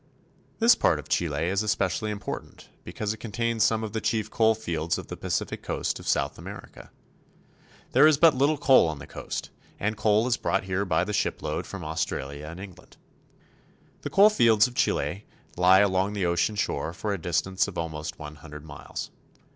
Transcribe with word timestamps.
This 0.57 0.73
part 0.73 0.97
of 0.97 1.09
Chile 1.09 1.45
is 1.47 1.61
especially 1.61 2.09
important 2.09 2.69
because 2.83 3.13
it 3.13 3.17
contains 3.19 3.63
some 3.63 3.83
of 3.83 3.93
the 3.93 4.01
chief 4.01 4.31
coal 4.31 4.55
fields 4.55 4.97
of 4.97 5.09
the 5.09 5.15
Pacific 5.15 5.61
coast 5.61 5.99
of 5.99 6.07
South 6.07 6.39
America. 6.39 6.89
There 7.91 8.07
is 8.07 8.17
but 8.17 8.33
little 8.33 8.57
coal 8.57 8.87
on 8.87 8.97
the 8.97 9.05
coast, 9.05 9.51
and 9.79 9.95
coal 9.95 10.25
is 10.25 10.37
brought 10.37 10.63
here 10.63 10.85
by 10.85 11.03
the 11.03 11.13
shipload 11.13 11.67
from 11.67 11.85
Australia 11.85 12.47
and 12.47 12.59
England. 12.59 12.97
The 14.01 14.09
coal 14.09 14.31
fields 14.31 14.65
of 14.65 14.73
Chile 14.73 15.27
lie 15.55 15.81
along 15.81 16.13
the 16.13 16.25
ocean 16.25 16.55
shore 16.55 16.93
for 16.93 17.13
a 17.13 17.21
distance 17.21 17.67
of 17.67 17.77
almost 17.77 18.17
one 18.17 18.37
hundred 18.37 18.65
miles. 18.65 19.11